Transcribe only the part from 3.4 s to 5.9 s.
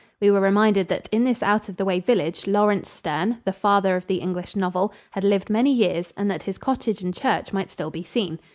"the father of the English novel," had lived many